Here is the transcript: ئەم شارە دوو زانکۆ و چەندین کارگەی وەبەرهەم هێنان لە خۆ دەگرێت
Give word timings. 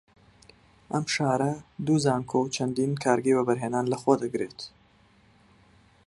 ئەم 0.91 1.05
شارە 1.13 1.51
دوو 1.85 1.95
زانکۆ 2.05 2.37
و 2.41 2.51
چەندین 2.55 2.91
کارگەی 3.03 3.37
وەبەرهەم 3.37 3.63
هێنان 3.65 3.85
لە 3.93 3.97
خۆ 4.01 4.13
دەگرێت 4.23 4.59